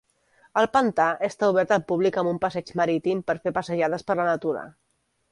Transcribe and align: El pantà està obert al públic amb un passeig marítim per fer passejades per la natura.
El 0.59 0.67
pantà 0.75 1.09
està 1.27 1.49
obert 1.51 1.73
al 1.75 1.83
públic 1.91 2.17
amb 2.21 2.31
un 2.31 2.39
passeig 2.45 2.71
marítim 2.81 3.21
per 3.27 3.35
fer 3.43 3.53
passejades 3.59 4.07
per 4.09 4.17
la 4.21 4.27
natura. 4.31 4.65